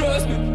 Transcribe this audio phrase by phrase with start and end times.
[0.00, 0.49] trust me.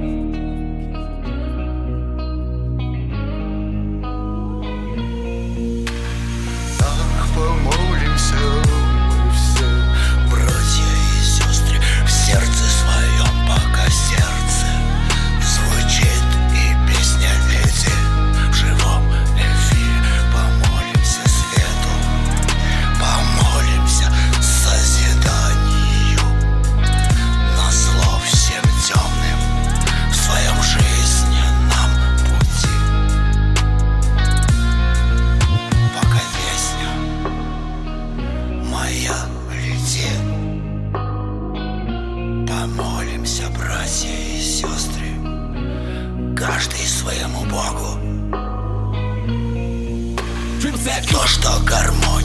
[43.66, 45.10] братья и сестры,
[46.38, 48.06] каждый своему Богу.
[51.12, 52.25] То, что гармония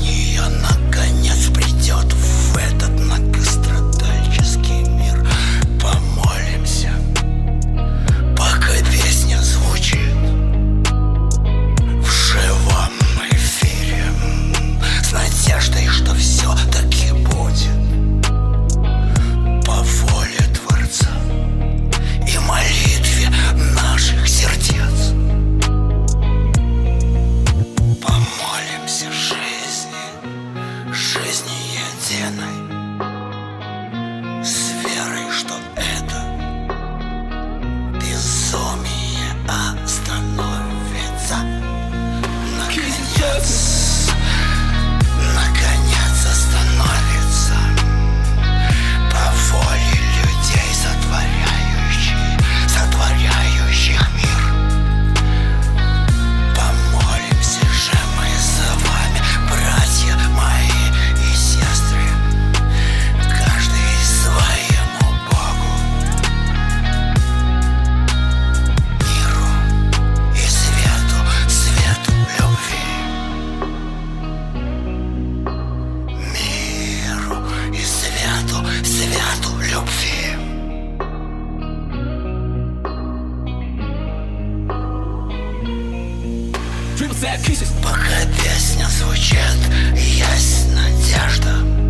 [87.83, 89.39] Пока песня звучит,
[89.97, 91.90] есть надежда.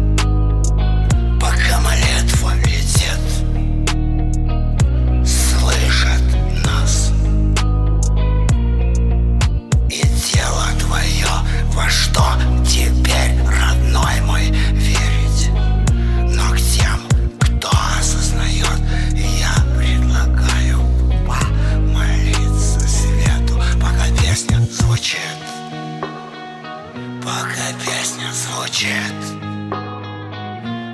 [28.71, 29.15] плачет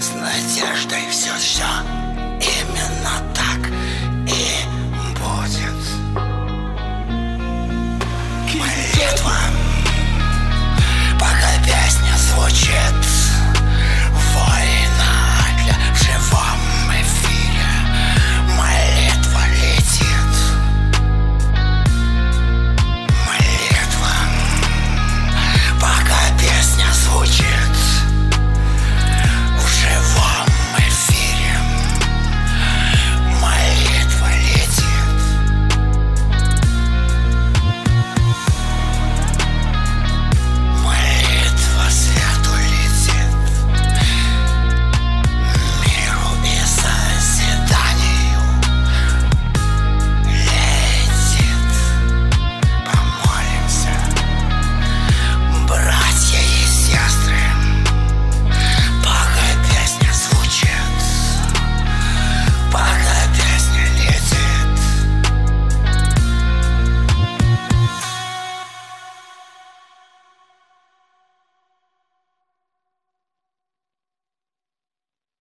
[0.00, 1.64] С надеждой все-все